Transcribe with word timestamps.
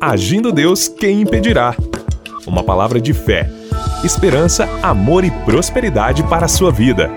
Agindo 0.00 0.50
Deus, 0.50 0.88
quem 0.88 1.20
impedirá? 1.20 1.76
Uma 2.46 2.64
palavra 2.64 2.98
de 2.98 3.12
fé, 3.12 3.50
esperança, 4.02 4.66
amor 4.82 5.24
e 5.24 5.30
prosperidade 5.30 6.22
para 6.22 6.46
a 6.46 6.48
sua 6.48 6.72
vida. 6.72 7.10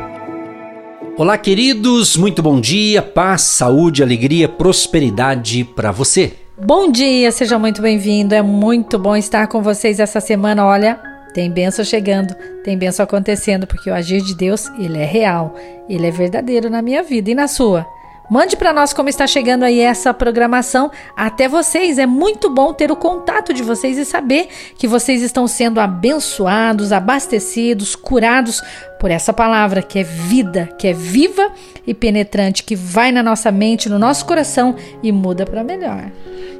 Olá, 1.15 1.37
queridos, 1.37 2.17
muito 2.17 2.43
bom 2.43 2.59
dia, 2.59 3.01
paz, 3.01 3.43
saúde, 3.43 4.03
alegria, 4.03 4.49
prosperidade 4.49 5.63
para 5.63 5.93
você. 5.93 6.33
Bom 6.61 6.91
dia, 6.91 7.31
seja 7.31 7.57
muito 7.57 7.81
bem-vindo. 7.81 8.35
É 8.35 8.41
muito 8.41 8.99
bom 8.99 9.15
estar 9.15 9.47
com 9.47 9.61
vocês 9.61 9.97
essa 9.97 10.19
semana. 10.19 10.65
Olha, 10.65 10.99
tem 11.33 11.49
benção 11.49 11.85
chegando, 11.85 12.35
tem 12.65 12.77
benção 12.77 13.05
acontecendo, 13.05 13.65
porque 13.65 13.89
o 13.89 13.93
agir 13.93 14.21
de 14.21 14.35
Deus, 14.35 14.69
ele 14.77 14.97
é 14.97 15.05
real, 15.05 15.55
ele 15.87 16.05
é 16.05 16.11
verdadeiro 16.11 16.69
na 16.69 16.81
minha 16.81 17.01
vida 17.01 17.31
e 17.31 17.35
na 17.35 17.47
sua. 17.47 17.87
Mande 18.33 18.57
para 18.57 18.73
nós 18.73 18.93
como 18.93 19.09
está 19.09 19.27
chegando 19.27 19.61
aí 19.61 19.79
essa 19.79 20.11
programação 20.11 20.89
até 21.15 21.47
vocês. 21.47 21.99
É 21.99 22.07
muito 22.07 22.49
bom 22.49 22.73
ter 22.73 22.91
o 22.91 22.95
contato 22.95 23.53
de 23.53 23.61
vocês 23.61 23.95
e 23.95 24.03
saber 24.03 24.47
que 24.75 24.87
vocês 24.87 25.21
estão 25.21 25.45
sendo 25.47 25.79
abençoados, 25.79 26.91
abastecidos, 26.91 27.95
curados 27.95 28.59
por 28.99 29.11
essa 29.11 29.31
palavra 29.31 29.83
que 29.83 29.99
é 29.99 30.03
vida, 30.03 30.67
que 30.79 30.87
é 30.87 30.93
viva 30.93 31.51
e 31.85 31.93
penetrante, 31.93 32.63
que 32.63 32.75
vai 32.75 33.11
na 33.11 33.21
nossa 33.21 33.51
mente, 33.51 33.87
no 33.87 33.99
nosso 33.99 34.25
coração 34.25 34.75
e 35.03 35.11
muda 35.11 35.45
para 35.45 35.63
melhor. 35.63 36.09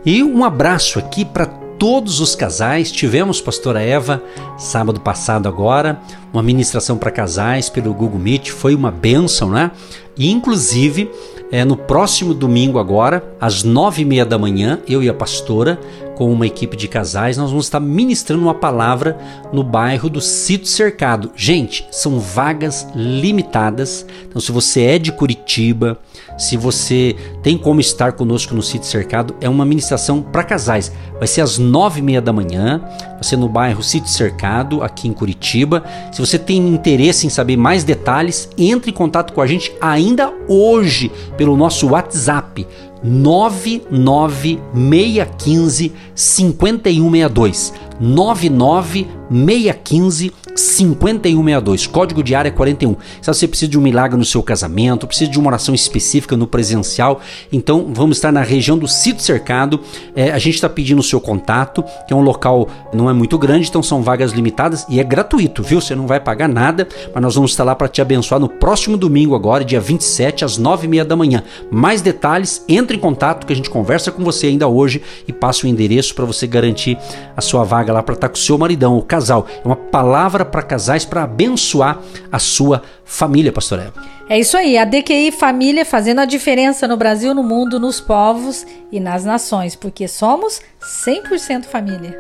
E 0.06 0.24
um 0.24 0.44
abraço 0.44 1.00
aqui 1.00 1.26
para 1.26 1.48
todos 1.48 2.20
os 2.20 2.36
casais. 2.36 2.92
Tivemos, 2.92 3.42
pastora 3.42 3.82
Eva, 3.82 4.22
sábado 4.60 5.00
passado 5.00 5.50
agora, 5.50 6.00
uma 6.32 6.44
ministração 6.44 7.00
para 7.00 7.10
casais 7.10 7.68
pelo 7.68 7.96
Google 7.96 8.20
Meet. 8.20 8.52
Foi 8.52 8.76
uma 8.76 8.92
bênção, 8.92 9.50
né? 9.50 9.72
E, 10.16 10.30
inclusive, 10.30 11.10
é, 11.54 11.64
no 11.64 11.78
próximo 11.78 12.34
domingo 12.34 12.80
agora, 12.80 13.24
às 13.40 13.64
nove 13.64 14.02
e 14.02 14.06
meia 14.06 14.26
da 14.26 14.40
manhã, 14.40 14.80
eu 14.90 15.04
e 15.04 15.08
a 15.08 15.14
pastora, 15.14 15.80
com 16.16 16.32
uma 16.32 16.46
equipe 16.46 16.78
de 16.78 16.88
casais, 16.88 17.38
nós 17.38 17.50
vamos 17.50 17.66
estar 17.66 17.80
ministrando 17.80 18.44
uma 18.44 18.54
palavra 18.54 19.18
no 19.52 19.64
bairro 19.64 20.10
do 20.10 20.22
Sítio 20.22 20.68
Cercado. 20.68 21.32
Gente, 21.36 21.86
são 21.92 22.20
vagas 22.20 22.88
limitadas. 22.96 24.06
Então, 24.28 24.42
se 24.42 24.52
você 24.52 24.82
é 24.82 25.00
de 25.00 25.12
Curitiba, 25.12 25.98
se 26.38 26.58
você 26.58 27.16
tem 27.42 27.58
como 27.58 27.80
estar 27.80 28.14
conosco 28.14 28.56
no 28.56 28.62
Sítio 28.62 28.88
Cercado, 28.88 29.36
é 29.42 29.48
uma 29.48 29.66
ministração 29.66 30.22
para 30.22 30.44
casais. 30.44 30.92
Vai 31.18 31.28
ser 31.28 31.42
às 31.42 31.58
nove 31.58 32.00
e 32.00 32.04
meia 32.04 32.22
da 32.22 32.34
manhã, 32.34 32.82
vai 33.14 33.24
ser 33.24 33.38
no 33.38 33.48
bairro 33.48 33.84
Sítio 33.84 34.10
Cercado, 34.10 34.82
aqui 34.82 35.08
em 35.08 35.14
Curitiba. 35.14 35.84
Se 36.12 36.20
você 36.20 36.40
tem 36.40 36.58
interesse 36.70 37.28
em 37.28 37.30
saber 37.30 37.58
mais 37.58 37.84
detalhes, 37.84 38.50
entre 38.58 38.92
em 38.92 38.94
contato 38.94 39.34
com 39.34 39.42
a 39.42 39.48
gente 39.48 39.74
ainda 39.80 40.34
hoje 40.48 41.12
pelo 41.38 41.56
nosso 41.56 41.90
WhatsApp 41.90 42.68
99615 43.04 45.92
5162. 46.16 47.74
99615 48.00 50.32
5162, 50.56 51.88
código 51.88 52.24
de 52.24 52.36
área 52.36 52.52
41. 52.52 52.96
Se 53.22 53.28
você 53.28 53.48
precisa 53.48 53.72
de 53.72 53.78
um 53.78 53.82
milagre 53.82 54.18
no 54.18 54.26
seu 54.26 54.44
casamento, 54.44 55.08
precisa 55.08 55.30
de 55.30 55.40
uma 55.40 55.48
oração 55.48 55.74
específica 55.74 56.38
no 56.38 56.48
presencial, 56.48 57.22
então 57.52 57.92
vamos 57.94 58.18
estar 58.18 58.32
na 58.32 58.42
região 58.42 58.78
do 58.78 58.88
Sítio 58.88 59.24
Cercado. 59.24 59.80
É, 60.16 60.32
a 60.32 60.38
gente 60.38 60.56
está 60.56 60.70
pedindo 60.70 61.00
o 61.00 61.04
seu 61.04 61.20
contato, 61.20 61.84
que 62.08 62.14
é 62.14 62.16
um 62.16 62.22
local 62.22 62.68
não 62.94 63.10
é 63.10 63.14
muito 63.14 63.38
grande, 63.38 63.68
então 63.68 63.82
são 63.82 64.02
vagas 64.02 64.32
limitadas 64.32 64.86
e 64.90 65.00
é 65.00 65.04
gratuito, 65.04 65.64
viu? 65.64 65.82
Você 65.82 65.96
não 65.96 66.08
vai 66.08 66.20
pagar 66.20 66.48
nada, 66.48 66.88
mas 67.14 67.24
nós 67.24 67.36
vamos 67.36 67.52
estar 67.52 67.64
lá 67.64 67.76
para 67.76 67.88
te 67.88 68.02
abençoar 68.02 68.40
no 68.40 68.50
próximo 68.50 68.98
domingo, 68.98 69.36
agora, 69.36 69.66
dia 69.66 69.80
27, 69.80 70.46
às 70.46 70.60
9h30 70.60 71.04
da 71.04 71.16
manhã. 71.16 71.44
Mais 71.72 72.02
detalhes, 72.02 72.64
entre 72.68 72.98
em 72.98 73.00
contato 73.00 73.46
que 73.46 73.54
a 73.54 73.56
gente 73.56 73.70
conversa 73.70 74.12
com 74.12 74.24
você 74.24 74.48
ainda 74.48 74.68
hoje 74.68 75.02
e 75.28 75.34
passa 75.34 75.66
o 75.66 75.70
endereço 75.70 76.14
para 76.16 76.26
você 76.26 76.46
garantir 76.46 76.98
a 77.36 77.42
sua 77.42 77.64
vaga 77.64 77.92
lá 77.92 78.04
para 78.04 78.16
estar 78.16 78.30
com 78.30 78.36
o 78.36 78.40
seu 78.40 78.58
maridão, 78.58 78.98
o 78.98 79.02
casal. 79.02 79.48
É 79.64 79.68
uma 79.68 79.76
palavra 79.76 80.43
palavra 80.44 80.46
para 80.46 80.62
casais 80.62 81.04
para 81.06 81.24
abençoar 81.24 82.00
a 82.32 82.38
sua 82.40 82.82
família, 83.06 83.52
pastor 83.52 83.80
Eva. 83.80 83.94
É 84.30 84.40
isso 84.40 84.56
aí, 84.56 84.78
a 84.78 84.86
DQI 84.86 85.32
Família 85.32 85.84
fazendo 85.86 86.20
a 86.20 86.26
diferença 86.26 86.88
no 86.88 86.96
Brasil, 86.96 87.34
no 87.34 87.42
mundo, 87.44 87.80
nos 87.80 88.00
povos 88.00 88.64
e 88.92 89.00
nas 89.00 89.26
nações, 89.26 89.76
porque 89.76 90.08
somos 90.08 90.62
100% 91.06 91.66
família. 91.66 92.16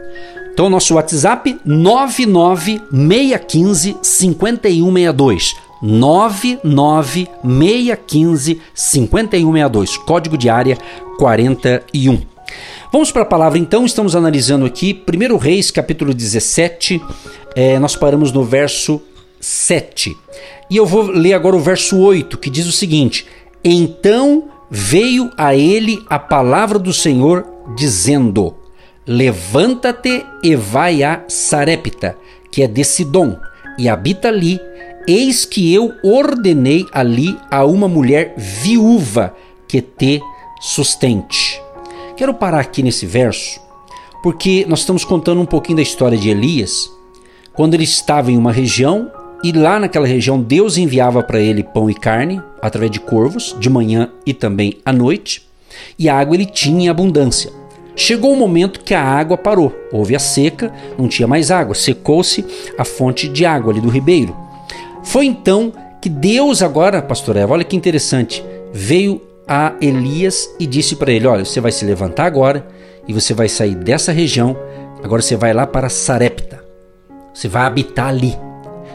Então, 0.51 0.67
nosso 0.69 0.95
WhatsApp 0.95 1.59
99615 1.65 3.97
5162. 4.01 5.55
99615 5.81 8.61
5162, 8.73 9.97
código 9.97 10.37
de 10.37 10.49
área 10.49 10.77
41. 11.17 12.33
Vamos 12.93 13.11
para 13.11 13.23
a 13.23 13.25
palavra 13.25 13.57
então, 13.57 13.85
estamos 13.85 14.15
analisando 14.15 14.67
aqui 14.67 15.03
1 15.07 15.37
Reis, 15.37 15.71
capítulo 15.71 16.13
17, 16.13 17.01
é, 17.55 17.77
nós 17.79 17.95
paramos 17.95 18.31
no 18.31 18.43
verso 18.43 19.01
7. 19.39 20.15
E 20.69 20.77
eu 20.77 20.85
vou 20.85 21.03
ler 21.03 21.33
agora 21.33 21.55
o 21.55 21.59
verso 21.59 21.99
8, 21.99 22.37
que 22.37 22.49
diz 22.49 22.65
o 22.65 22.71
seguinte: 22.71 23.27
Então 23.63 24.49
veio 24.69 25.29
a 25.37 25.55
ele 25.55 26.03
a 26.09 26.17
palavra 26.17 26.79
do 26.79 26.93
Senhor, 26.93 27.45
dizendo: 27.75 28.55
Levanta-te 29.05 30.25
e 30.41 30.55
vai 30.55 31.03
a 31.03 31.23
Sarepta, 31.27 32.17
que 32.49 32.63
é 32.63 32.67
de 32.67 32.83
Sidom, 32.83 33.37
e 33.77 33.89
habita 33.89 34.29
ali. 34.29 34.59
Eis 35.05 35.43
que 35.43 35.73
eu 35.73 35.93
ordenei 36.01 36.85
ali 36.93 37.37
a 37.51 37.65
uma 37.65 37.89
mulher 37.89 38.35
viúva 38.37 39.35
que 39.67 39.81
te 39.81 40.21
sustente. 40.61 41.61
Quero 42.15 42.33
parar 42.33 42.61
aqui 42.61 42.81
nesse 42.81 43.05
verso, 43.05 43.59
porque 44.21 44.65
nós 44.65 44.79
estamos 44.79 45.03
contando 45.03 45.41
um 45.41 45.45
pouquinho 45.45 45.75
da 45.75 45.81
história 45.81 46.17
de 46.17 46.29
Elias 46.29 46.89
quando 47.53 47.73
ele 47.73 47.83
estava 47.83 48.31
em 48.31 48.37
uma 48.37 48.51
região 48.51 49.11
e 49.43 49.51
lá 49.51 49.79
naquela 49.79 50.07
região 50.07 50.41
Deus 50.41 50.77
enviava 50.77 51.21
para 51.21 51.39
ele 51.39 51.63
pão 51.63 51.89
e 51.89 51.93
carne 51.93 52.41
através 52.61 52.91
de 52.91 52.99
corvos, 52.99 53.55
de 53.59 53.69
manhã 53.69 54.09
e 54.25 54.33
também 54.33 54.77
à 54.85 54.93
noite, 54.93 55.47
e 55.97 56.07
a 56.07 56.17
água 56.17 56.35
ele 56.35 56.45
tinha 56.45 56.85
em 56.85 56.89
abundância. 56.89 57.51
Chegou 57.95 58.31
o 58.31 58.33
um 58.33 58.39
momento 58.39 58.79
que 58.79 58.93
a 58.93 59.03
água 59.03 59.37
parou, 59.37 59.71
houve 59.91 60.15
a 60.15 60.19
seca, 60.19 60.73
não 60.97 61.07
tinha 61.07 61.27
mais 61.27 61.51
água, 61.51 61.75
secou-se 61.75 62.43
a 62.77 62.83
fonte 62.83 63.27
de 63.27 63.45
água 63.45 63.71
ali 63.71 63.81
do 63.81 63.89
ribeiro. 63.89 64.35
Foi 65.03 65.25
então 65.25 65.71
que 66.01 66.09
Deus 66.09 66.63
agora, 66.63 67.01
pastor 67.01 67.37
Eva, 67.37 67.53
olha 67.53 67.63
que 67.63 67.75
interessante, 67.75 68.43
veio 68.71 69.21
a 69.47 69.73
Elias 69.79 70.49
e 70.59 70.65
disse 70.65 70.95
para 70.95 71.11
ele: 71.11 71.27
Olha, 71.27 71.45
você 71.45 71.61
vai 71.61 71.71
se 71.71 71.85
levantar 71.85 72.25
agora 72.25 72.65
e 73.07 73.13
você 73.13 73.33
vai 73.33 73.47
sair 73.47 73.75
dessa 73.75 74.11
região, 74.11 74.57
agora 75.03 75.21
você 75.21 75.35
vai 75.35 75.53
lá 75.53 75.67
para 75.67 75.89
Sarepta. 75.89 76.52
Você 77.33 77.47
vai 77.47 77.63
habitar 77.63 78.07
ali. 78.07 78.37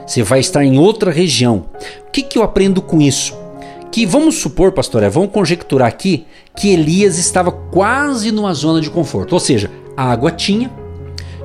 Você 0.07 0.23
vai 0.23 0.41
estar 0.41 0.65
em 0.65 0.79
outra 0.79 1.11
região. 1.11 1.67
O 2.07 2.11
que, 2.11 2.23
que 2.23 2.39
eu 2.39 2.43
aprendo 2.43 2.81
com 2.81 3.01
isso? 3.01 3.37
Que 3.91 4.07
vamos 4.07 4.37
supor, 4.37 4.73
pastor, 4.73 5.03
é, 5.03 5.09
vamos 5.09 5.31
conjecturar 5.31 5.89
aqui 5.89 6.27
que 6.57 6.71
Elias 6.71 7.19
estava 7.19 7.51
quase 7.51 8.31
numa 8.31 8.55
zona 8.55 8.81
de 8.81 8.91
conforto. 8.91 9.33
Ou 9.33 9.41
seja, 9.41 9.71
a 9.97 10.11
água 10.11 10.31
tinha, 10.31 10.71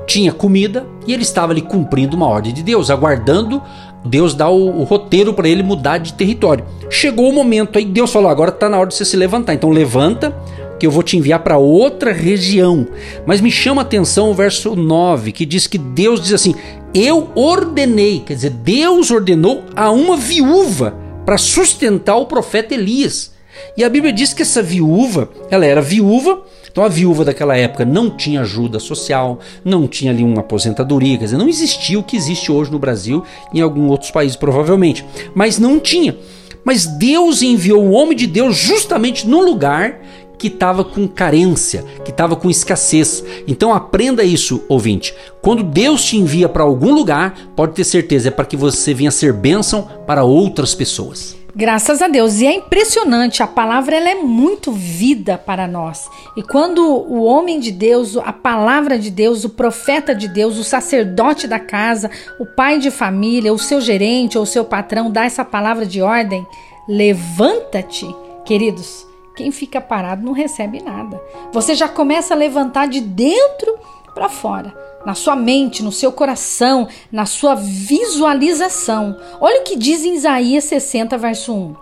tinha 0.06 0.32
comida 0.32 0.86
e 1.06 1.12
ele 1.12 1.22
estava 1.22 1.52
ali 1.52 1.62
cumprindo 1.62 2.16
uma 2.16 2.26
ordem 2.26 2.52
de 2.52 2.62
Deus, 2.62 2.90
aguardando 2.90 3.62
Deus 4.04 4.34
dar 4.34 4.50
o, 4.50 4.80
o 4.80 4.84
roteiro 4.84 5.32
para 5.32 5.48
ele 5.48 5.62
mudar 5.62 5.98
de 5.98 6.12
território. 6.12 6.64
Chegou 6.90 7.28
o 7.28 7.32
momento 7.32 7.78
aí, 7.78 7.84
Deus 7.84 8.12
falou: 8.12 8.28
agora 8.28 8.50
está 8.50 8.68
na 8.68 8.78
hora 8.78 8.88
de 8.88 8.94
você 8.94 9.04
se 9.04 9.16
levantar. 9.16 9.54
Então 9.54 9.70
levanta, 9.70 10.34
que 10.78 10.86
eu 10.86 10.90
vou 10.90 11.02
te 11.02 11.16
enviar 11.16 11.40
para 11.40 11.56
outra 11.56 12.12
região. 12.12 12.86
Mas 13.26 13.40
me 13.40 13.50
chama 13.50 13.82
a 13.82 13.84
atenção 13.84 14.30
o 14.30 14.34
verso 14.34 14.76
9, 14.76 15.32
que 15.32 15.46
diz 15.46 15.66
que 15.66 15.78
Deus 15.78 16.20
diz 16.20 16.34
assim: 16.34 16.54
Eu 16.94 17.30
ordenei, 17.34 18.20
quer 18.20 18.34
dizer, 18.34 18.50
Deus 18.50 19.10
ordenou 19.10 19.64
a 19.74 19.90
uma 19.90 20.16
viúva 20.16 20.96
para 21.26 21.36
sustentar 21.36 22.16
o 22.16 22.26
profeta 22.26 22.72
Elias. 22.72 23.32
E 23.76 23.82
a 23.82 23.88
Bíblia 23.88 24.12
diz 24.12 24.32
que 24.32 24.42
essa 24.42 24.62
viúva, 24.62 25.28
ela 25.50 25.66
era 25.66 25.82
viúva, 25.82 26.44
então 26.70 26.84
a 26.84 26.88
viúva 26.88 27.24
daquela 27.24 27.56
época 27.56 27.84
não 27.84 28.08
tinha 28.10 28.42
ajuda 28.42 28.78
social, 28.78 29.40
não 29.64 29.88
tinha 29.88 30.12
ali 30.12 30.22
uma 30.22 30.40
aposentadoria, 30.40 31.18
quer 31.18 31.24
dizer, 31.24 31.36
não 31.36 31.48
existia 31.48 31.98
o 31.98 32.02
que 32.04 32.16
existe 32.16 32.52
hoje 32.52 32.70
no 32.70 32.78
Brasil 32.78 33.24
e 33.52 33.58
em 33.58 33.62
alguns 33.62 33.90
outros 33.90 34.12
países 34.12 34.36
provavelmente, 34.36 35.04
mas 35.34 35.58
não 35.58 35.80
tinha. 35.80 36.16
Mas 36.64 36.86
Deus 36.86 37.42
enviou 37.42 37.84
o 37.84 37.90
homem 37.90 38.16
de 38.16 38.26
Deus 38.26 38.56
justamente 38.56 39.26
no 39.26 39.40
lugar 39.40 40.00
que 40.38 40.48
estava 40.48 40.84
com 40.84 41.06
carência, 41.06 41.84
que 42.04 42.10
estava 42.10 42.36
com 42.36 42.50
escassez. 42.50 43.24
Então 43.46 43.72
aprenda 43.72 44.22
isso, 44.24 44.62
ouvinte. 44.68 45.14
Quando 45.40 45.62
Deus 45.62 46.04
te 46.04 46.16
envia 46.16 46.48
para 46.48 46.62
algum 46.62 46.92
lugar, 46.92 47.50
pode 47.56 47.74
ter 47.74 47.84
certeza, 47.84 48.28
é 48.28 48.30
para 48.30 48.44
que 48.44 48.56
você 48.56 48.94
venha 48.94 49.10
ser 49.10 49.32
bênção 49.32 49.88
para 50.06 50.24
outras 50.24 50.74
pessoas. 50.74 51.36
Graças 51.56 52.02
a 52.02 52.08
Deus. 52.08 52.40
E 52.40 52.46
é 52.46 52.54
impressionante, 52.54 53.42
a 53.42 53.46
palavra 53.46 53.94
ela 53.94 54.10
é 54.10 54.16
muito 54.16 54.72
vida 54.72 55.38
para 55.38 55.68
nós. 55.68 56.10
E 56.36 56.42
quando 56.42 56.80
o 56.84 57.22
homem 57.22 57.60
de 57.60 57.70
Deus, 57.70 58.16
a 58.16 58.32
palavra 58.32 58.98
de 58.98 59.08
Deus, 59.08 59.44
o 59.44 59.50
profeta 59.50 60.12
de 60.14 60.26
Deus, 60.26 60.58
o 60.58 60.64
sacerdote 60.64 61.46
da 61.46 61.60
casa, 61.60 62.10
o 62.40 62.46
pai 62.46 62.80
de 62.80 62.90
família, 62.90 63.52
o 63.52 63.58
seu 63.58 63.80
gerente 63.80 64.36
ou 64.36 64.42
o 64.42 64.46
seu 64.46 64.64
patrão 64.64 65.10
dá 65.12 65.24
essa 65.24 65.44
palavra 65.44 65.86
de 65.86 66.02
ordem, 66.02 66.44
levanta-te, 66.88 68.06
queridos 68.44 69.13
Quem 69.36 69.50
fica 69.50 69.80
parado 69.80 70.24
não 70.24 70.32
recebe 70.32 70.80
nada. 70.82 71.20
Você 71.52 71.74
já 71.74 71.88
começa 71.88 72.34
a 72.34 72.36
levantar 72.36 72.86
de 72.86 73.00
dentro 73.00 73.78
para 74.14 74.28
fora, 74.28 74.72
na 75.04 75.14
sua 75.14 75.34
mente, 75.34 75.82
no 75.82 75.90
seu 75.90 76.12
coração, 76.12 76.86
na 77.10 77.26
sua 77.26 77.56
visualização. 77.56 79.18
Olha 79.40 79.60
o 79.60 79.64
que 79.64 79.76
diz 79.76 80.04
em 80.04 80.14
Isaías 80.14 80.64
60, 80.64 81.18
verso 81.18 81.52
1. 81.52 81.76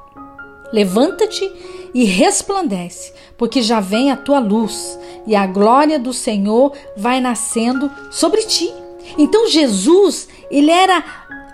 Levanta-te 0.72 1.44
e 1.93 2.04
resplandece, 2.04 3.12
porque 3.37 3.60
já 3.60 3.81
vem 3.81 4.10
a 4.10 4.16
tua 4.16 4.38
luz, 4.38 4.99
e 5.26 5.37
a 5.37 5.46
glória 5.46 5.99
do 5.99 6.14
Senhor 6.14 6.72
vai 6.96 7.20
nascendo 7.20 7.90
sobre 8.10 8.43
ti. 8.44 8.72
Então 9.19 9.46
Jesus, 9.46 10.26
ele 10.50 10.70
era 10.70 11.04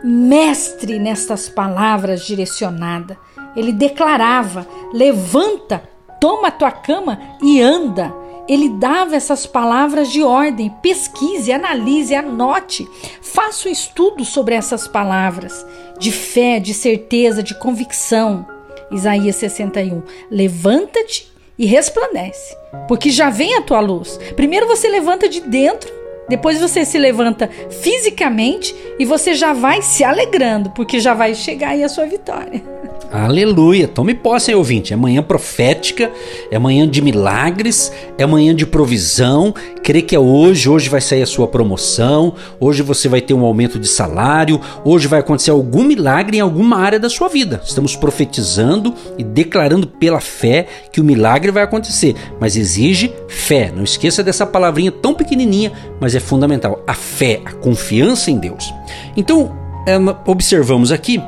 mestre 0.05 1.00
nestas 1.00 1.49
palavras 1.49 2.25
direcionadas. 2.25 3.17
Ele 3.56 3.73
declarava: 3.73 4.67
levanta, 4.93 5.83
toma 6.21 6.49
a 6.49 6.53
tua 6.53 6.71
cama 6.71 7.21
e 7.43 7.61
anda. 7.61 8.15
Ele 8.49 8.71
dava 8.71 9.15
essas 9.15 9.47
palavras 9.47 10.11
de 10.11 10.23
ordem. 10.23 10.73
Pesquise, 10.83 11.53
analise, 11.53 12.15
anote. 12.15 12.89
Faça 13.21 13.69
um 13.69 13.73
estudo 13.73 14.25
sobre 14.25 14.55
essas 14.55 14.89
palavras 14.89 15.67
de 15.99 16.11
fé, 16.11 16.59
de 16.59 16.73
certeza, 16.73 17.43
de 17.43 17.55
convicção. 17.55 18.47
Isaías 18.91 19.37
61. 19.37 20.03
Levanta-te 20.31 21.31
e 21.59 21.67
resplandece, 21.67 22.56
porque 22.87 23.11
já 23.11 23.29
vem 23.29 23.55
a 23.55 23.62
tua 23.62 23.81
luz. 23.81 24.19
Primeiro 24.35 24.67
você 24.67 24.89
levanta 24.89 25.29
de 25.29 25.41
dentro 25.41 25.99
depois 26.29 26.61
você 26.61 26.85
se 26.85 26.99
levanta 26.99 27.49
fisicamente 27.71 28.75
e 28.99 29.05
você 29.05 29.35
já 29.35 29.55
vai 29.55 29.81
se 29.81 30.05
alegrando, 30.05 30.71
porque 30.71 31.00
já 31.00 31.15
vai 31.15 31.35
chegar 31.35 31.71
aí 31.71 31.83
a 31.83 31.89
sua 31.89 32.05
vitória. 32.05 32.62
Aleluia! 33.11 33.89
Tome 33.89 34.12
posse 34.12 34.50
aí, 34.50 34.55
ouvinte. 34.55 34.93
É 34.93 34.97
manhã 34.97 35.23
profética, 35.23 36.12
é 36.50 36.59
manhã 36.59 36.87
de 36.87 37.00
milagres, 37.00 37.91
é 38.19 38.27
manhã 38.27 38.55
de 38.55 38.67
provisão. 38.67 39.55
Crê 39.83 40.03
que 40.03 40.15
é 40.15 40.19
hoje, 40.19 40.69
hoje 40.69 40.91
vai 40.91 41.00
sair 41.00 41.23
a 41.23 41.27
sua 41.27 41.49
promoção, 41.49 42.35
hoje 42.61 42.83
você 42.83 43.09
vai 43.09 43.23
ter 43.23 43.33
um 43.33 43.45
aumento 43.45 43.79
de 43.79 43.89
salário, 43.89 44.61
hoje 44.85 45.09
vai 45.09 45.21
acontecer 45.21 45.50
algum 45.50 45.85
milagre 45.85 46.37
em 46.37 46.41
alguma 46.41 46.77
área 46.77 47.00
da 47.00 47.09
sua 47.09 47.29
vida. 47.29 47.62
Estamos 47.65 47.97
profetizando 47.97 48.95
e 49.17 49.25
declarando 49.25 49.87
pela 49.87 50.21
fé 50.21 50.67
que 50.93 51.00
o 51.00 51.05
milagre 51.05 51.50
vai 51.50 51.62
acontecer, 51.62 52.15
mas 52.39 52.56
exige 52.56 53.11
fé. 53.27 53.73
Não 53.75 53.85
esqueça 53.85 54.23
dessa 54.23 54.45
palavrinha 54.45 54.93
tão 54.93 55.15
pequenininha, 55.15 55.73
mas 55.99 56.15
é 56.15 56.21
fundamental. 56.21 56.83
A 56.87 56.93
fé, 56.93 57.41
a 57.47 57.53
confiança 57.53 58.31
em 58.31 58.37
Deus. 58.37 58.71
Então, 59.17 59.56
é, 59.87 59.97
observamos 60.27 60.93
aqui 60.93 61.23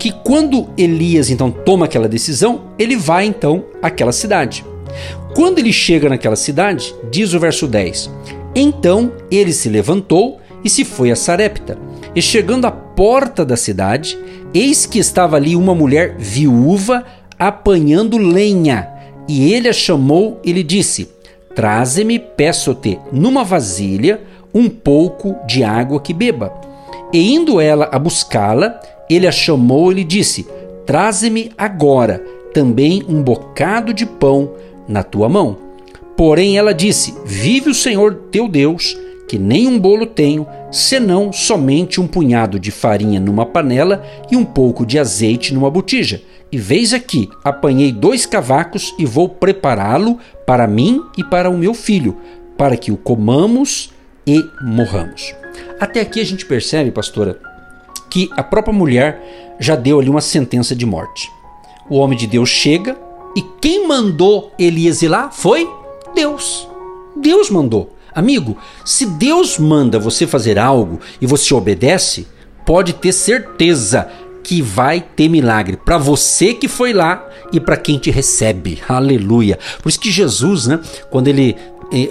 que 0.00 0.10
quando 0.10 0.70
Elias 0.78 1.28
então 1.28 1.50
toma 1.50 1.84
aquela 1.84 2.08
decisão, 2.08 2.62
ele 2.78 2.96
vai 2.96 3.26
então 3.26 3.66
àquela 3.82 4.12
cidade. 4.12 4.64
Quando 5.34 5.58
ele 5.58 5.72
chega 5.72 6.08
naquela 6.08 6.36
cidade, 6.36 6.94
diz 7.10 7.34
o 7.34 7.38
verso 7.38 7.68
10: 7.68 8.10
Então 8.54 9.12
ele 9.30 9.52
se 9.52 9.68
levantou 9.68 10.40
e 10.64 10.70
se 10.70 10.86
foi 10.86 11.10
a 11.10 11.16
Sarepta. 11.16 11.78
E 12.14 12.22
chegando 12.22 12.64
à 12.66 12.70
porta 12.70 13.44
da 13.44 13.56
cidade, 13.56 14.18
eis 14.54 14.86
que 14.86 14.98
estava 14.98 15.36
ali 15.36 15.54
uma 15.54 15.74
mulher 15.74 16.16
viúva 16.18 17.04
apanhando 17.38 18.16
lenha. 18.16 18.88
E 19.28 19.52
ele 19.52 19.68
a 19.68 19.72
chamou 19.72 20.40
e 20.42 20.50
lhe 20.50 20.62
disse: 20.62 21.10
Traze-me, 21.54 22.18
peço-te, 22.18 22.98
numa 23.12 23.44
vasilha, 23.44 24.22
um 24.52 24.68
pouco 24.68 25.36
de 25.46 25.62
água 25.62 26.00
que 26.00 26.14
beba. 26.14 26.52
E 27.12 27.34
indo 27.34 27.60
ela 27.60 27.88
a 27.92 27.98
buscá-la, 27.98 28.80
ele 29.10 29.26
a 29.26 29.32
chamou 29.32 29.90
e 29.90 29.96
lhe 29.96 30.04
disse: 30.04 30.46
Traze-me 30.86 31.50
agora 31.58 32.24
também 32.54 33.02
um 33.08 33.22
bocado 33.22 33.92
de 33.92 34.06
pão 34.06 34.52
na 34.88 35.02
tua 35.02 35.28
mão. 35.28 35.56
Porém 36.16 36.56
ela 36.56 36.72
disse: 36.72 37.14
Vive 37.24 37.70
o 37.70 37.74
Senhor 37.74 38.14
teu 38.30 38.48
Deus, 38.48 38.96
que 39.28 39.38
nem 39.38 39.66
um 39.66 39.78
bolo 39.78 40.06
tenho, 40.06 40.46
senão 40.70 41.32
somente 41.32 42.00
um 42.00 42.06
punhado 42.06 42.58
de 42.58 42.70
farinha 42.70 43.20
numa 43.20 43.46
panela 43.46 44.04
e 44.30 44.36
um 44.36 44.44
pouco 44.44 44.86
de 44.86 44.98
azeite 44.98 45.52
numa 45.54 45.70
botija. 45.70 46.22
E 46.52 46.58
veis 46.58 46.92
aqui, 46.92 47.28
apanhei 47.44 47.92
dois 47.92 48.26
cavacos 48.26 48.92
e 48.98 49.06
vou 49.06 49.28
prepará-lo 49.28 50.18
para 50.44 50.66
mim 50.66 51.00
e 51.16 51.22
para 51.22 51.48
o 51.48 51.56
meu 51.56 51.74
filho, 51.74 52.16
para 52.58 52.76
que 52.76 52.90
o 52.90 52.96
comamos 52.96 53.92
e 54.26 54.44
morramos. 54.60 55.32
Até 55.78 56.00
aqui 56.00 56.20
a 56.20 56.24
gente 56.24 56.44
percebe, 56.44 56.90
pastora, 56.90 57.38
que 58.10 58.30
a 58.36 58.42
própria 58.42 58.74
mulher 58.74 59.56
já 59.58 59.76
deu 59.76 60.00
ali 60.00 60.10
uma 60.10 60.20
sentença 60.20 60.74
de 60.74 60.84
morte. 60.84 61.30
O 61.88 61.96
homem 61.96 62.18
de 62.18 62.26
Deus 62.26 62.48
chega 62.48 62.98
e 63.36 63.42
quem 63.60 63.86
mandou 63.86 64.52
ir 64.58 65.08
lá 65.08 65.30
foi 65.30 65.68
Deus. 66.14 66.68
Deus 67.16 67.50
mandou. 67.50 67.94
Amigo, 68.14 68.56
se 68.84 69.06
Deus 69.06 69.58
manda 69.58 69.98
você 69.98 70.26
fazer 70.26 70.58
algo 70.58 71.00
e 71.20 71.26
você 71.26 71.54
obedece, 71.54 72.26
pode 72.66 72.92
ter 72.94 73.12
certeza 73.12 74.08
que 74.42 74.60
vai 74.60 75.00
ter 75.00 75.28
milagre 75.28 75.76
para 75.76 75.98
você 75.98 76.54
que 76.54 76.66
foi 76.66 76.92
lá 76.92 77.24
e 77.52 77.60
para 77.60 77.76
quem 77.76 77.98
te 77.98 78.10
recebe. 78.10 78.80
Aleluia. 78.88 79.58
Por 79.82 79.88
isso 79.88 80.00
que 80.00 80.10
Jesus, 80.10 80.66
né, 80.66 80.80
quando 81.10 81.28
ele 81.28 81.56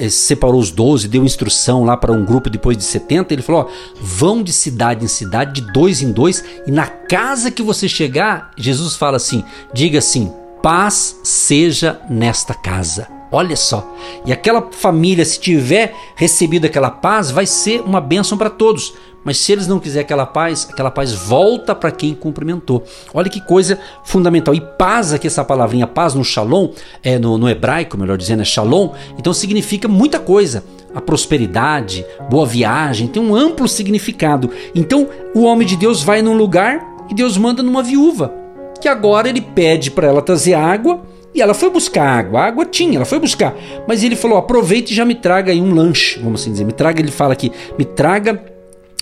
separou 0.09 0.59
os 0.59 0.71
doze, 0.71 1.07
deu 1.07 1.23
instrução 1.23 1.83
lá 1.83 1.95
para 1.95 2.11
um 2.11 2.25
grupo 2.25 2.49
depois 2.49 2.77
de 2.77 2.83
70. 2.83 3.33
Ele 3.33 3.41
falou: 3.41 3.63
ó, 3.63 3.67
vão 4.01 4.41
de 4.43 4.53
cidade 4.53 5.03
em 5.03 5.07
cidade, 5.07 5.61
de 5.61 5.71
dois 5.71 6.01
em 6.01 6.11
dois, 6.11 6.43
e 6.65 6.71
na 6.71 6.87
casa 6.87 7.51
que 7.51 7.61
você 7.61 7.87
chegar, 7.87 8.51
Jesus 8.57 8.95
fala 8.95 9.17
assim: 9.17 9.43
diga 9.73 9.99
assim, 9.99 10.31
paz 10.61 11.17
seja 11.23 11.99
nesta 12.09 12.53
casa. 12.53 13.18
Olha 13.31 13.55
só. 13.55 13.87
E 14.25 14.31
aquela 14.31 14.69
família, 14.71 15.23
se 15.23 15.39
tiver 15.39 15.93
recebido 16.15 16.65
aquela 16.65 16.89
paz, 16.89 17.29
vai 17.29 17.45
ser 17.45 17.81
uma 17.81 18.01
bênção 18.01 18.37
para 18.37 18.49
todos. 18.49 18.93
Mas 19.23 19.37
se 19.37 19.51
eles 19.51 19.67
não 19.67 19.79
quiserem 19.79 20.05
aquela 20.05 20.25
paz, 20.25 20.67
aquela 20.71 20.89
paz 20.89 21.13
volta 21.13 21.75
para 21.75 21.91
quem 21.91 22.15
cumprimentou. 22.15 22.83
Olha 23.13 23.29
que 23.29 23.41
coisa 23.41 23.77
fundamental. 24.03 24.53
E 24.55 24.61
paz, 24.61 25.13
aqui 25.13 25.27
essa 25.27 25.43
palavrinha 25.43 25.85
paz 25.85 26.13
no 26.13 26.23
shalom, 26.23 26.69
é 27.03 27.19
no, 27.19 27.37
no 27.37 27.49
hebraico, 27.49 27.97
melhor 27.97 28.17
dizendo, 28.17 28.41
é 28.41 28.45
shalom, 28.45 28.91
então 29.17 29.33
significa 29.33 29.87
muita 29.87 30.19
coisa. 30.19 30.63
A 30.95 31.01
prosperidade, 31.01 32.05
boa 32.29 32.45
viagem, 32.45 33.07
tem 33.07 33.21
um 33.21 33.35
amplo 33.35 33.67
significado. 33.67 34.49
Então 34.73 35.07
o 35.35 35.43
homem 35.43 35.67
de 35.67 35.75
Deus 35.75 36.01
vai 36.01 36.21
num 36.21 36.35
lugar 36.35 36.83
e 37.09 37.13
Deus 37.13 37.37
manda 37.37 37.61
numa 37.61 37.83
viúva, 37.83 38.33
que 38.81 38.87
agora 38.87 39.29
ele 39.29 39.41
pede 39.41 39.91
para 39.91 40.07
ela 40.07 40.21
trazer 40.21 40.53
água. 40.53 41.01
E 41.33 41.41
ela 41.41 41.53
foi 41.53 41.69
buscar 41.69 42.07
água, 42.07 42.41
a 42.41 42.45
água 42.45 42.65
tinha, 42.65 42.95
ela 42.97 43.05
foi 43.05 43.19
buscar. 43.19 43.55
Mas 43.87 44.03
ele 44.03 44.15
falou: 44.15 44.37
aproveite 44.37 44.93
e 44.93 44.95
já 44.95 45.05
me 45.05 45.15
traga 45.15 45.51
aí 45.51 45.61
um 45.61 45.73
lanche, 45.73 46.19
vamos 46.19 46.41
assim 46.41 46.51
dizer. 46.51 46.65
Me 46.65 46.73
traga, 46.73 46.99
ele 46.99 47.11
fala 47.11 47.33
aqui, 47.33 47.51
me 47.77 47.85
traga 47.85 48.43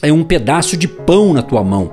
é 0.01 0.11
um 0.11 0.23
pedaço 0.23 0.77
de 0.77 0.87
pão 0.87 1.33
na 1.33 1.41
tua 1.41 1.63
mão. 1.63 1.91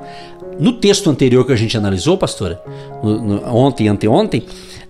No 0.59 0.73
texto 0.75 1.11
anterior 1.11 1.44
que 1.44 1.52
a 1.52 1.56
gente 1.56 1.76
analisou, 1.76 2.16
pastora, 2.16 2.62
no, 3.02 3.20
no, 3.20 3.54
ontem 3.54 3.85
e 3.85 3.88
anteontem, 3.88 4.44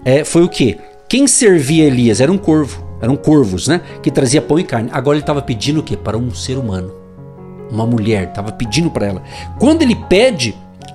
é, 0.04 0.25
foi 0.25 0.42
o 0.42 0.49
que? 0.49 0.76
Quem 1.09 1.26
servia 1.26 1.85
Elias 1.85 2.21
era 2.21 2.30
um 2.30 2.38
corvo, 2.38 2.85
eram 3.00 3.16
corvos, 3.16 3.69
né? 3.69 3.80
Que 4.02 4.11
trazia 4.11 4.42
pão 4.42 4.59
e 4.59 4.64
carne. 4.64 4.90
Agora 4.92 5.16
ele 5.16 5.23
estava 5.23 5.40
pedindo 5.40 5.80
o 5.80 5.83
quê? 5.83 5.97
Para 5.97 6.19
um 6.19 6.35
ser 6.35 6.59
humano. 6.59 6.92
Uma 7.71 7.87
mulher, 7.87 8.28
estava 8.28 8.52
pedindo 8.52 8.90
para 8.90 9.07
ela. 9.07 9.23
Quando 9.59 9.83
ele 9.83 9.95
pede 9.95 10.54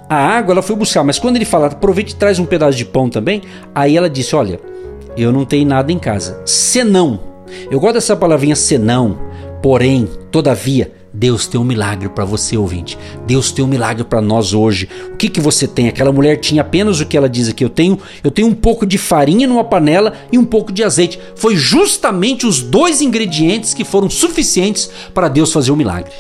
a 0.09 0.15
água, 0.15 0.53
ela 0.53 0.61
foi 0.63 0.75
buscar, 0.75 1.03
mas 1.03 1.19
quando 1.19 1.35
ele 1.35 1.45
fala, 1.45 1.67
aproveite 1.67 2.13
e 2.13 2.15
traz 2.15 2.39
um 2.39 2.45
pedaço 2.45 2.75
de 2.75 2.83
pão 2.83 3.09
também, 3.09 3.43
aí 3.75 3.95
ela 3.95 4.09
disse: 4.09 4.35
Olha, 4.35 4.59
eu 5.15 5.31
não 5.31 5.45
tenho 5.45 5.67
nada 5.67 5.91
em 5.91 5.99
casa. 5.99 6.41
Senão, 6.45 7.19
eu 7.69 7.79
gosto 7.79 7.93
dessa 7.93 8.15
palavrinha 8.15 8.55
senão, 8.55 9.19
porém, 9.61 10.07
todavia, 10.31 10.91
Deus 11.13 11.47
tem 11.47 11.59
um 11.59 11.63
milagre 11.63 12.09
para 12.09 12.25
você, 12.25 12.57
ouvinte. 12.57 12.97
Deus 13.27 13.51
tem 13.51 13.63
um 13.63 13.67
milagre 13.67 14.03
para 14.03 14.21
nós 14.21 14.53
hoje. 14.53 14.87
O 15.11 15.17
que 15.17 15.29
que 15.29 15.41
você 15.41 15.67
tem? 15.67 15.87
Aquela 15.87 16.11
mulher 16.11 16.37
tinha 16.37 16.61
apenas 16.61 16.99
o 16.99 17.05
que 17.05 17.17
ela 17.17 17.29
diz 17.29 17.49
aqui. 17.49 17.63
Eu 17.63 17.69
tenho, 17.69 17.99
eu 18.23 18.31
tenho 18.31 18.47
um 18.47 18.53
pouco 18.53 18.85
de 18.85 18.97
farinha 18.97 19.47
numa 19.47 19.63
panela 19.63 20.13
e 20.31 20.37
um 20.37 20.45
pouco 20.45 20.71
de 20.71 20.83
azeite. 20.83 21.19
Foi 21.35 21.55
justamente 21.55 22.45
os 22.45 22.61
dois 22.61 23.01
ingredientes 23.01 23.73
que 23.73 23.83
foram 23.83 24.09
suficientes 24.09 24.89
para 25.13 25.27
Deus 25.27 25.51
fazer 25.51 25.71
o 25.71 25.73
um 25.73 25.77
milagre. 25.77 26.11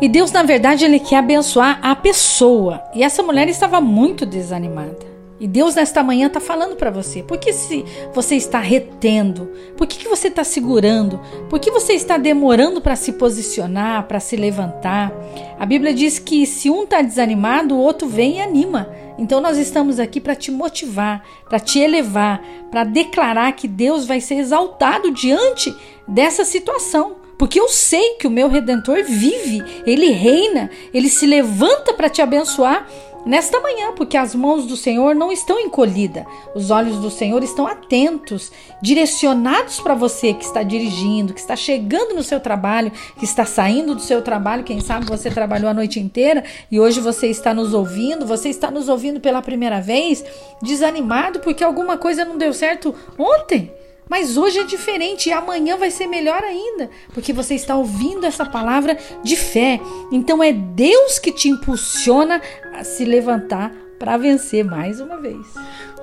E 0.00 0.08
Deus, 0.08 0.30
na 0.30 0.42
verdade, 0.42 0.84
ele 0.84 1.00
quer 1.00 1.16
abençoar 1.16 1.78
a 1.82 1.96
pessoa. 1.96 2.82
E 2.94 3.02
essa 3.02 3.22
mulher 3.22 3.48
estava 3.48 3.80
muito 3.80 4.26
desanimada. 4.26 5.16
E 5.38 5.46
Deus 5.46 5.74
nesta 5.74 6.02
manhã 6.02 6.28
está 6.28 6.40
falando 6.40 6.76
para 6.76 6.90
você. 6.90 7.22
Por 7.22 7.38
que 7.38 7.52
se 7.52 7.84
você 8.14 8.36
está 8.36 8.58
retendo? 8.58 9.50
Por 9.76 9.86
que, 9.86 9.98
que 9.98 10.08
você 10.08 10.28
está 10.28 10.42
segurando? 10.44 11.20
Por 11.50 11.58
que 11.58 11.70
você 11.70 11.92
está 11.92 12.16
demorando 12.16 12.80
para 12.80 12.96
se 12.96 13.12
posicionar, 13.12 14.04
para 14.04 14.20
se 14.20 14.34
levantar? 14.36 15.12
A 15.58 15.66
Bíblia 15.66 15.92
diz 15.92 16.18
que 16.18 16.46
se 16.46 16.70
um 16.70 16.84
está 16.84 17.02
desanimado, 17.02 17.74
o 17.74 17.80
outro 17.80 18.08
vem 18.08 18.38
e 18.38 18.40
anima. 18.40 18.88
Então 19.18 19.40
nós 19.40 19.58
estamos 19.58 19.98
aqui 19.98 20.20
para 20.20 20.34
te 20.34 20.50
motivar, 20.50 21.22
para 21.48 21.60
te 21.60 21.80
elevar, 21.80 22.42
para 22.70 22.84
declarar 22.84 23.52
que 23.52 23.68
Deus 23.68 24.06
vai 24.06 24.20
ser 24.20 24.36
exaltado 24.36 25.10
diante 25.10 25.74
dessa 26.08 26.44
situação. 26.44 27.25
Porque 27.38 27.60
eu 27.60 27.68
sei 27.68 28.14
que 28.14 28.26
o 28.26 28.30
meu 28.30 28.48
redentor 28.48 29.02
vive, 29.04 29.62
ele 29.86 30.10
reina, 30.10 30.70
ele 30.92 31.08
se 31.08 31.26
levanta 31.26 31.92
para 31.92 32.08
te 32.08 32.22
abençoar 32.22 32.86
nesta 33.26 33.60
manhã, 33.60 33.92
porque 33.92 34.16
as 34.16 34.36
mãos 34.36 34.66
do 34.66 34.76
Senhor 34.76 35.14
não 35.14 35.32
estão 35.32 35.58
encolhidas. 35.58 36.24
Os 36.54 36.70
olhos 36.70 36.98
do 36.98 37.10
Senhor 37.10 37.42
estão 37.42 37.66
atentos, 37.66 38.52
direcionados 38.80 39.80
para 39.80 39.94
você 39.94 40.32
que 40.32 40.44
está 40.44 40.62
dirigindo, 40.62 41.34
que 41.34 41.40
está 41.40 41.56
chegando 41.56 42.14
no 42.14 42.22
seu 42.22 42.38
trabalho, 42.38 42.92
que 43.18 43.24
está 43.24 43.44
saindo 43.44 43.96
do 43.96 44.00
seu 44.00 44.22
trabalho. 44.22 44.62
Quem 44.62 44.80
sabe 44.80 45.06
você 45.06 45.28
trabalhou 45.28 45.68
a 45.68 45.74
noite 45.74 45.98
inteira 45.98 46.44
e 46.70 46.78
hoje 46.78 47.00
você 47.00 47.26
está 47.26 47.52
nos 47.52 47.74
ouvindo, 47.74 48.24
você 48.24 48.48
está 48.48 48.70
nos 48.70 48.88
ouvindo 48.88 49.18
pela 49.18 49.42
primeira 49.42 49.80
vez, 49.80 50.24
desanimado 50.62 51.40
porque 51.40 51.64
alguma 51.64 51.98
coisa 51.98 52.24
não 52.24 52.38
deu 52.38 52.54
certo 52.54 52.94
ontem. 53.18 53.72
Mas 54.08 54.36
hoje 54.36 54.60
é 54.60 54.64
diferente 54.64 55.28
e 55.28 55.32
amanhã 55.32 55.76
vai 55.76 55.90
ser 55.90 56.06
melhor 56.06 56.42
ainda, 56.42 56.88
porque 57.12 57.32
você 57.32 57.54
está 57.54 57.74
ouvindo 57.74 58.24
essa 58.24 58.46
palavra 58.46 58.96
de 59.22 59.36
fé. 59.36 59.80
Então 60.12 60.42
é 60.42 60.52
Deus 60.52 61.18
que 61.18 61.32
te 61.32 61.48
impulsiona 61.48 62.40
a 62.72 62.84
se 62.84 63.04
levantar 63.04 63.72
para 63.98 64.16
vencer 64.16 64.64
mais 64.64 65.00
uma 65.00 65.16
vez. 65.16 65.46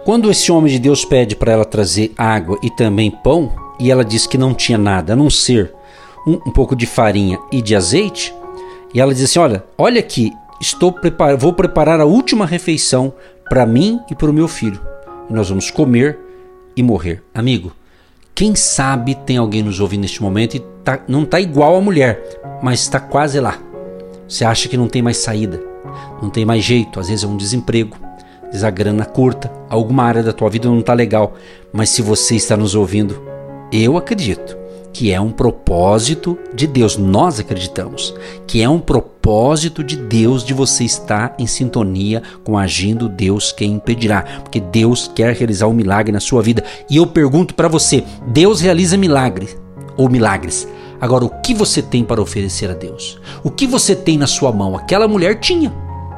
Quando 0.03 0.29
esse 0.29 0.51
homem 0.51 0.74
de 0.74 0.79
Deus 0.79 1.05
pede 1.05 1.33
para 1.36 1.53
ela 1.53 1.63
trazer 1.63 2.12
água 2.17 2.60
e 2.62 2.69
também 2.69 3.10
pão, 3.10 3.53
e 3.79 3.89
ela 3.89 4.03
diz 4.03 4.27
que 4.27 4.38
não 4.38 4.53
tinha 4.53 4.77
nada 4.77 5.13
a 5.13 5.15
não 5.15 5.29
ser 5.29 5.74
um, 6.27 6.33
um 6.45 6.51
pouco 6.51 6.75
de 6.75 6.86
farinha 6.86 7.39
e 7.51 7.62
de 7.62 7.74
azeite, 7.74 8.33
e 8.93 9.00
ela 9.00 9.13
diz 9.13 9.24
assim: 9.24 9.39
Olha, 9.39 9.63
olha 9.77 10.00
aqui, 10.00 10.33
estou 10.60 10.91
prepar 10.91 11.38
vou 11.38 11.53
preparar 11.53 12.01
a 12.01 12.05
última 12.05 12.45
refeição 12.45 13.13
para 13.50 13.65
mim 13.65 14.00
e 14.12 14.15
para 14.15 14.29
o 14.29 14.33
meu 14.33 14.48
filho. 14.48 14.81
E 15.29 15.33
nós 15.33 15.48
vamos 15.48 15.72
comer 15.72 16.19
e 16.75 16.83
morrer. 16.83 17.24
Amigo, 17.33 17.72
quem 18.35 18.55
sabe 18.55 19.13
tem 19.13 19.37
alguém 19.37 19.61
nos 19.61 19.79
ouvindo 19.79 20.01
neste 20.01 20.21
momento 20.21 20.55
e 20.55 20.59
tá, 20.83 20.99
não 21.07 21.23
está 21.23 21.39
igual 21.39 21.75
a 21.75 21.81
mulher, 21.81 22.21
mas 22.63 22.81
está 22.81 22.99
quase 22.99 23.39
lá. 23.39 23.59
Você 24.27 24.43
acha 24.43 24.67
que 24.67 24.75
não 24.75 24.87
tem 24.87 25.01
mais 25.01 25.17
saída, 25.17 25.61
não 26.21 26.29
tem 26.29 26.43
mais 26.43 26.63
jeito, 26.63 26.99
às 26.99 27.09
vezes 27.09 27.23
é 27.23 27.27
um 27.27 27.37
desemprego, 27.37 27.95
às 28.41 28.47
vezes 28.47 28.63
a 28.63 28.71
grana 28.71 29.05
curta, 29.05 29.51
alguma 29.69 30.03
área 30.03 30.23
da 30.23 30.33
tua 30.33 30.49
vida 30.49 30.67
não 30.67 30.79
está 30.79 30.93
legal, 30.93 31.35
mas 31.71 31.89
se 31.89 32.01
você 32.01 32.35
está 32.35 32.57
nos 32.57 32.73
ouvindo, 32.73 33.21
eu 33.71 33.97
acredito 33.97 34.62
que 34.93 35.12
é 35.12 35.19
um 35.19 35.31
propósito 35.31 36.38
de 36.53 36.67
Deus. 36.67 36.95
Nós 36.95 37.39
acreditamos 37.39 38.13
que 38.45 38.62
é 38.62 38.69
um 38.69 38.79
propósito 38.79 39.83
de 39.83 39.97
Deus 39.97 40.45
de 40.45 40.53
você 40.53 40.83
estar 40.83 41.35
em 41.39 41.47
sintonia 41.47 42.21
com 42.43 42.57
agindo 42.57 43.09
Deus 43.09 43.51
quem 43.51 43.73
impedirá, 43.73 44.21
porque 44.43 44.59
Deus 44.59 45.12
quer 45.13 45.35
realizar 45.35 45.67
um 45.67 45.73
milagre 45.73 46.12
na 46.12 46.19
sua 46.19 46.43
vida. 46.43 46.63
E 46.89 46.97
eu 46.97 47.07
pergunto 47.07 47.55
para 47.55 47.67
você: 47.67 48.03
Deus 48.27 48.62
realiza 48.62 48.95
milagres 48.95 49.57
ou 49.97 50.07
milagres? 50.07 50.67
Agora, 51.01 51.25
o 51.25 51.29
que 51.41 51.53
você 51.53 51.81
tem 51.81 52.03
para 52.03 52.21
oferecer 52.21 52.69
a 52.69 52.73
Deus? 52.73 53.19
O 53.43 53.51
que 53.51 53.67
você 53.67 53.93
tem 53.93 54.17
na 54.17 54.27
sua 54.27 54.53
mão? 54.53 54.77
Aquela 54.77 55.07
mulher 55.07 55.39
tinha. 55.39 55.73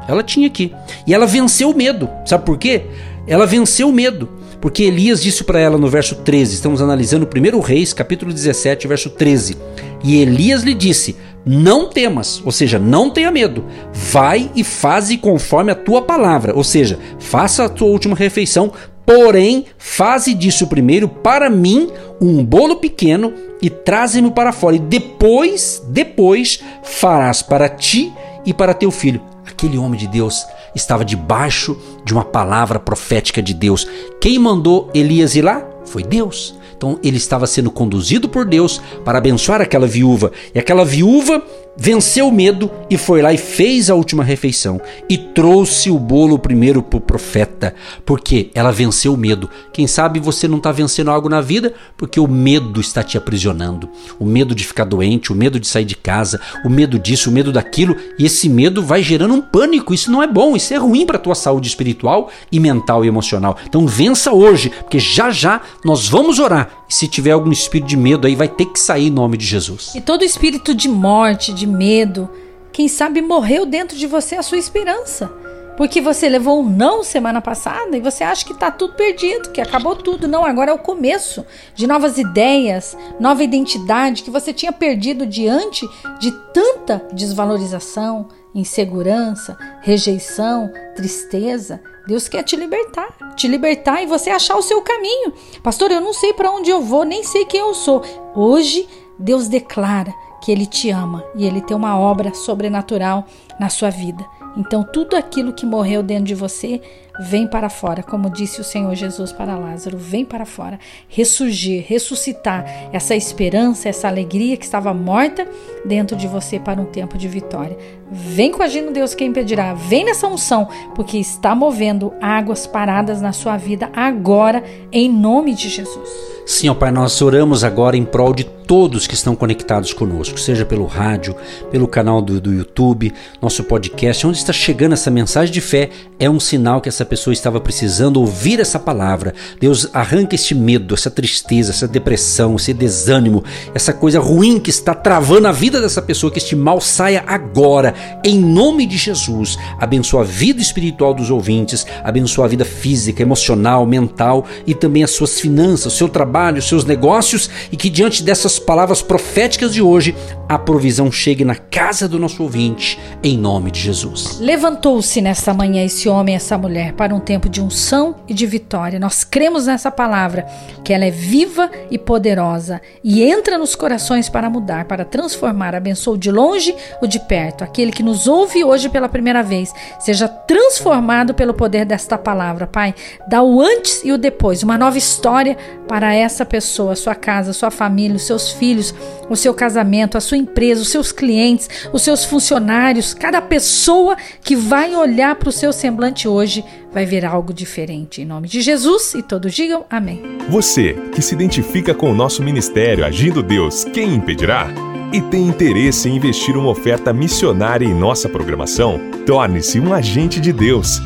Ela 0.07 0.21
tinha 0.21 0.45
aqui. 0.45 0.71
E 1.07 1.13
ela 1.13 1.25
venceu 1.25 1.71
o 1.71 1.75
medo. 1.75 2.07
Sabe 2.23 2.45
por 2.45 2.57
quê? 2.57 2.85
Ela 3.25 3.47
venceu 3.47 3.89
o 3.89 3.91
medo. 3.91 4.29
Porque 4.59 4.83
Elias 4.83 5.21
disse 5.21 5.43
para 5.43 5.59
ela 5.59 5.77
no 5.77 5.87
verso 5.87 6.15
13, 6.15 6.55
estamos 6.55 6.81
analisando 6.81 7.27
o 7.27 7.57
1 7.57 7.59
Reis, 7.59 7.93
capítulo 7.93 8.33
17, 8.33 8.87
verso 8.87 9.09
13. 9.09 9.57
E 10.03 10.21
Elias 10.21 10.63
lhe 10.63 10.73
disse: 10.73 11.15
Não 11.45 11.89
temas, 11.89 12.41
ou 12.43 12.51
seja, 12.51 12.79
não 12.79 13.09
tenha 13.09 13.31
medo. 13.31 13.65
Vai 13.93 14.51
e 14.55 14.63
faze 14.63 15.17
conforme 15.17 15.71
a 15.71 15.75
tua 15.75 16.01
palavra, 16.01 16.55
ou 16.55 16.63
seja, 16.63 16.99
faça 17.19 17.65
a 17.65 17.69
tua 17.69 17.87
última 17.87 18.15
refeição, 18.15 18.71
porém, 19.05 19.65
faze 19.77 20.33
disso 20.33 20.67
primeiro 20.67 21.07
para 21.07 21.49
mim 21.49 21.89
um 22.21 22.43
bolo 22.43 22.77
pequeno 22.77 23.33
e 23.61 23.69
traze-me 23.69 24.31
para 24.31 24.51
fora. 24.51 24.75
E 24.75 24.79
depois, 24.79 25.83
depois 25.89 26.59
farás 26.83 27.41
para 27.41 27.69
ti 27.69 28.11
e 28.45 28.53
para 28.53 28.73
teu 28.73 28.91
filho. 28.91 29.21
Aquele 29.45 29.77
homem 29.77 29.99
de 29.99 30.07
Deus 30.07 30.45
estava 30.75 31.05
debaixo 31.05 31.77
de 32.03 32.13
uma 32.13 32.23
palavra 32.23 32.79
profética 32.79 33.41
de 33.41 33.53
Deus. 33.53 33.87
Quem 34.19 34.37
mandou 34.37 34.91
Elias 34.93 35.35
ir 35.35 35.41
lá? 35.41 35.65
Foi 35.85 36.03
Deus. 36.03 36.55
Então 36.75 36.99
ele 37.03 37.17
estava 37.17 37.47
sendo 37.47 37.71
conduzido 37.71 38.27
por 38.27 38.45
Deus 38.45 38.81
para 39.03 39.17
abençoar 39.17 39.61
aquela 39.61 39.87
viúva. 39.87 40.31
E 40.53 40.59
aquela 40.59 40.85
viúva 40.85 41.41
venceu 41.77 42.27
o 42.27 42.31
medo 42.31 42.71
e 42.89 42.97
foi 42.97 43.21
lá 43.21 43.33
e 43.33 43.37
fez 43.37 43.89
a 43.89 43.95
última 43.95 44.23
refeição 44.23 44.79
e 45.09 45.17
trouxe 45.17 45.89
o 45.89 45.99
bolo 45.99 46.39
primeiro 46.39 46.81
para 46.81 46.97
o 46.97 47.01
profeta, 47.01 47.75
porque 48.05 48.49
ela 48.53 48.71
venceu 48.71 49.13
o 49.13 49.17
medo. 49.17 49.49
Quem 49.73 49.85
sabe 49.87 50.19
você 50.19 50.47
não 50.47 50.57
está 50.57 50.71
vencendo 50.71 51.11
algo 51.11 51.27
na 51.27 51.41
vida 51.41 51.73
porque 51.97 52.19
o 52.19 52.27
medo 52.27 52.79
está 52.79 53.03
te 53.03 53.17
aprisionando. 53.17 53.89
O 54.19 54.25
medo 54.25 54.55
de 54.55 54.65
ficar 54.65 54.85
doente, 54.85 55.33
o 55.33 55.35
medo 55.35 55.59
de 55.59 55.67
sair 55.67 55.85
de 55.85 55.95
casa, 55.95 56.39
o 56.63 56.69
medo 56.69 56.97
disso, 56.97 57.29
o 57.29 57.33
medo 57.33 57.51
daquilo, 57.51 57.95
e 58.17 58.25
esse 58.25 58.47
medo 58.47 58.81
vai 58.81 59.03
gerando 59.03 59.33
um 59.33 59.41
pânico. 59.41 59.93
Isso 59.93 60.11
não 60.11 60.23
é 60.23 60.27
bom, 60.27 60.55
isso 60.55 60.73
é 60.73 60.77
ruim 60.77 61.05
para 61.05 61.17
a 61.17 61.21
tua 61.21 61.35
saúde 61.35 61.67
espiritual 61.67 62.29
e 62.51 62.59
mental 62.59 63.03
e 63.03 63.07
emocional. 63.07 63.57
Então 63.67 63.85
vença 63.85 64.31
hoje, 64.31 64.69
porque 64.69 64.99
já 64.99 65.29
já 65.29 65.61
nós 65.83 66.07
vamos 66.07 66.39
orar. 66.39 66.64
Se 66.87 67.07
tiver 67.07 67.31
algum 67.31 67.51
espírito 67.51 67.87
de 67.87 67.97
medo 67.97 68.27
aí, 68.27 68.35
vai 68.35 68.47
ter 68.47 68.65
que 68.65 68.79
sair 68.79 69.07
em 69.07 69.11
nome 69.11 69.37
de 69.37 69.45
Jesus. 69.45 69.93
E 69.95 70.01
todo 70.01 70.23
espírito 70.23 70.73
de 70.73 70.87
morte, 70.87 71.53
de 71.53 71.67
medo, 71.67 72.29
quem 72.71 72.87
sabe 72.87 73.21
morreu 73.21 73.65
dentro 73.65 73.97
de 73.97 74.07
você 74.07 74.35
a 74.35 74.43
sua 74.43 74.57
esperança. 74.57 75.31
Porque 75.77 75.99
você 75.99 76.29
levou 76.29 76.61
um 76.61 76.69
não 76.69 77.03
semana 77.03 77.41
passada 77.41 77.97
e 77.97 78.01
você 78.01 78.23
acha 78.23 78.45
que 78.45 78.53
está 78.53 78.71
tudo 78.71 78.93
perdido, 78.93 79.51
que 79.51 79.59
acabou 79.59 79.95
tudo. 79.95 80.27
Não, 80.27 80.45
agora 80.45 80.71
é 80.71 80.73
o 80.73 80.79
começo 80.79 81.45
de 81.73 81.85
novas 81.85 82.17
ideias, 82.17 82.97
nova 83.19 83.43
identidade 83.43 84.23
que 84.23 84.31
você 84.31 84.53
tinha 84.53 84.71
perdido 84.71 85.25
diante 85.25 85.85
de 86.19 86.31
tanta 86.53 87.05
desvalorização, 87.11 88.29
insegurança, 88.55 89.57
rejeição, 89.81 90.71
tristeza. 90.95 91.81
Deus 92.07 92.29
quer 92.29 92.43
te 92.43 92.55
libertar, 92.55 93.35
te 93.35 93.47
libertar 93.47 94.01
e 94.01 94.05
você 94.05 94.29
achar 94.29 94.55
o 94.55 94.61
seu 94.61 94.81
caminho. 94.81 95.33
Pastor, 95.61 95.91
eu 95.91 95.99
não 95.99 96.13
sei 96.13 96.33
para 96.33 96.49
onde 96.49 96.69
eu 96.69 96.81
vou, 96.81 97.03
nem 97.03 97.23
sei 97.23 97.43
quem 97.45 97.59
eu 97.59 97.73
sou. 97.73 98.01
Hoje, 98.33 98.87
Deus 99.19 99.49
declara 99.49 100.13
que 100.41 100.51
Ele 100.51 100.65
te 100.65 100.89
ama 100.89 101.23
e 101.35 101.45
Ele 101.45 101.61
tem 101.61 101.75
uma 101.75 101.99
obra 101.99 102.33
sobrenatural 102.33 103.25
na 103.59 103.69
sua 103.69 103.89
vida. 103.89 104.25
Então, 104.55 104.83
tudo 104.83 105.17
aquilo 105.17 105.51
que 105.53 105.65
morreu 105.65 106.01
dentro 106.01 106.25
de 106.25 106.35
você 106.35 106.81
vem 107.19 107.47
para 107.47 107.69
fora, 107.69 108.03
como 108.03 108.29
disse 108.29 108.61
o 108.61 108.63
Senhor 108.63 108.93
Jesus 108.95 109.31
para 109.31 109.57
Lázaro, 109.57 109.97
vem 109.97 110.25
para 110.25 110.45
fora, 110.45 110.79
ressurgir, 111.07 111.85
ressuscitar 111.87 112.65
essa 112.91 113.15
esperança, 113.15 113.89
essa 113.89 114.07
alegria 114.07 114.57
que 114.57 114.65
estava 114.65 114.93
morta 114.93 115.47
dentro 115.85 116.15
de 116.15 116.27
você 116.27 116.59
para 116.59 116.81
um 116.81 116.85
tempo 116.85 117.17
de 117.17 117.27
vitória. 117.27 117.77
Vem 118.11 118.51
com 118.51 118.61
agindo 118.61 118.91
Deus 118.91 119.15
quem 119.15 119.27
impedirá, 119.27 119.73
vem 119.73 120.05
nessa 120.05 120.27
unção, 120.27 120.67
porque 120.93 121.17
está 121.17 121.55
movendo 121.55 122.13
águas 122.21 122.67
paradas 122.67 123.21
na 123.21 123.33
sua 123.33 123.57
vida 123.57 123.89
agora, 123.95 124.63
em 124.91 125.11
nome 125.11 125.53
de 125.53 125.69
Jesus. 125.69 126.35
Sim, 126.45 126.69
ó 126.69 126.75
Pai, 126.75 126.91
nós 126.91 127.19
oramos 127.23 127.63
agora 127.63 127.97
em 127.97 128.05
prol 128.05 128.31
de 128.31 128.43
todos 128.43 129.07
que 129.07 129.13
estão 129.13 129.35
conectados 129.35 129.93
conosco, 129.93 130.39
seja 130.39 130.65
pelo 130.65 130.85
rádio, 130.85 131.35
pelo 131.71 131.87
canal 131.87 132.21
do, 132.21 132.41
do 132.41 132.53
YouTube, 132.53 133.13
nosso 133.41 133.63
podcast, 133.63 134.25
onde 134.27 134.37
está 134.37 134.53
chegando 134.53 134.93
essa 134.93 135.11
mensagem 135.11 135.53
de 135.53 135.61
fé, 135.61 135.89
é 136.19 136.29
um 136.29 136.39
sinal 136.39 136.81
que 136.81 136.89
essa 136.89 137.04
pessoa 137.05 137.33
estava 137.33 137.59
precisando 137.59 138.19
ouvir 138.19 138.59
essa 138.59 138.79
palavra. 138.79 139.33
Deus 139.59 139.89
arranca 139.93 140.35
este 140.35 140.55
medo, 140.55 140.93
essa 140.93 141.09
tristeza, 141.09 141.71
essa 141.71 141.87
depressão, 141.87 142.55
esse 142.55 142.73
desânimo, 142.73 143.43
essa 143.73 143.93
coisa 143.93 144.19
ruim 144.19 144.59
que 144.59 144.69
está 144.69 144.93
travando 144.93 145.47
a 145.47 145.51
vida 145.51 145.81
dessa 145.81 146.01
pessoa, 146.01 146.31
que 146.31 146.39
este 146.39 146.55
mal 146.55 146.81
saia 146.81 147.23
agora, 147.27 147.93
em 148.23 148.39
nome 148.39 148.85
de 148.85 148.97
Jesus. 148.97 149.57
Abençoa 149.79 150.21
a 150.21 150.25
vida 150.25 150.61
espiritual 150.61 151.13
dos 151.13 151.29
ouvintes, 151.29 151.85
abençoa 152.03 152.45
a 152.45 152.47
vida 152.47 152.65
física, 152.65 153.21
emocional, 153.21 153.85
mental 153.85 154.45
e 154.65 154.73
também 154.73 155.03
as 155.03 155.11
suas 155.11 155.39
finanças, 155.39 155.93
o 155.93 155.97
seu 155.97 156.09
trabalho, 156.09 156.59
os 156.59 156.67
seus 156.67 156.85
negócios 156.85 157.49
e 157.71 157.77
que 157.77 157.89
diante 157.89 158.23
dessas 158.23 158.59
palavras 158.59 159.01
proféticas 159.01 159.73
de 159.73 159.81
hoje, 159.81 160.15
a 160.47 160.57
provisão 160.57 161.11
chegue 161.11 161.43
na 161.43 161.55
casa 161.55 162.07
do 162.07 162.19
nosso 162.19 162.43
ouvinte, 162.43 162.99
em 163.23 163.37
nome 163.37 163.71
de 163.71 163.79
Jesus. 163.79 164.39
Levantou-se 164.39 165.21
nesta 165.21 165.53
manhã 165.53 165.83
esse 165.83 166.07
homem, 166.07 166.35
essa 166.35 166.57
mulher 166.57 166.93
para 166.95 167.13
um 167.13 167.19
tempo 167.19 167.49
de 167.49 167.61
unção 167.61 168.15
e 168.27 168.33
de 168.33 168.45
vitória. 168.45 168.99
Nós 168.99 169.23
cremos 169.23 169.67
nessa 169.67 169.91
palavra, 169.91 170.45
que 170.83 170.93
ela 170.93 171.05
é 171.05 171.11
viva 171.11 171.69
e 171.91 171.97
poderosa 171.97 172.81
e 173.03 173.23
entra 173.23 173.57
nos 173.57 173.75
corações 173.75 174.29
para 174.29 174.49
mudar, 174.49 174.85
para 174.85 175.05
transformar. 175.05 175.75
Abençoe 175.75 176.17
de 176.17 176.31
longe 176.31 176.75
o 177.01 177.07
de 177.07 177.19
perto. 177.19 177.63
Aquele 177.63 177.91
que 177.91 178.03
nos 178.03 178.27
ouve 178.27 178.63
hoje 178.63 178.89
pela 178.89 179.09
primeira 179.09 179.43
vez, 179.43 179.73
seja 179.99 180.27
transformado 180.27 181.33
pelo 181.33 181.53
poder 181.53 181.85
desta 181.85 182.17
palavra, 182.17 182.67
Pai. 182.67 182.95
Dá 183.27 183.41
o 183.41 183.61
antes 183.61 184.01
e 184.03 184.11
o 184.11 184.17
depois, 184.17 184.63
uma 184.63 184.77
nova 184.77 184.97
história 184.97 185.57
para 185.87 186.13
essa 186.13 186.45
pessoa, 186.45 186.95
sua 186.95 187.15
casa, 187.15 187.53
sua 187.53 187.71
família, 187.71 188.15
os 188.15 188.23
seus 188.23 188.51
filhos, 188.51 188.93
o 189.29 189.35
seu 189.35 189.53
casamento, 189.53 190.17
a 190.17 190.21
sua 190.21 190.37
empresa, 190.37 190.81
os 190.81 190.89
seus 190.89 191.11
clientes, 191.11 191.69
os 191.91 192.01
seus 192.01 192.23
funcionários, 192.23 193.13
cada 193.13 193.41
pessoa 193.41 194.15
que 194.41 194.55
vai 194.55 194.95
olhar 194.95 195.35
para 195.35 195.49
o 195.49 195.51
seu 195.51 195.71
semblante 195.71 196.27
hoje 196.27 196.63
vai 196.95 197.05
ver 197.05 197.25
algo 197.25 197.53
diferente. 197.53 198.21
Em 198.21 198.25
nome 198.25 198.47
de 198.47 198.61
Jesus 198.61 199.13
e 199.13 199.21
todos 199.21 199.53
digam 199.53 199.85
amém. 199.89 200.23
Você 200.49 200.93
que 201.13 201.21
se 201.21 201.35
identifica 201.35 201.93
com 201.93 202.09
o 202.09 202.15
nosso 202.15 202.41
ministério 202.41 203.05
Agindo 203.05 203.43
Deus, 203.43 203.83
quem 203.83 204.15
impedirá? 204.15 204.69
e 205.13 205.21
tem 205.21 205.47
interesse 205.47 206.09
em 206.09 206.15
investir 206.15 206.57
uma 206.57 206.69
oferta 206.69 207.13
missionária 207.13 207.85
em 207.85 207.93
nossa 207.93 208.27
programação, 208.27 208.99
torne-se 209.25 209.79
um 209.79 209.93
agente 209.93 210.41
de 210.41 210.51
Deus 210.51 210.99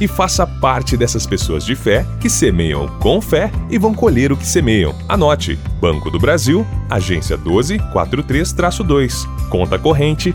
e 0.00 0.08
faça 0.08 0.46
parte 0.46 0.96
dessas 0.96 1.26
pessoas 1.26 1.62
de 1.66 1.74
fé 1.74 2.06
que 2.20 2.30
semeiam 2.30 2.86
com 3.00 3.20
fé 3.20 3.50
e 3.68 3.76
vão 3.76 3.92
colher 3.92 4.32
o 4.32 4.36
que 4.36 4.46
semeiam. 4.46 4.94
Anote: 5.06 5.58
Banco 5.78 6.10
do 6.10 6.18
Brasil, 6.18 6.66
agência 6.88 7.36
1243-2, 7.36 9.26
conta 9.50 9.78
corrente 9.78 10.34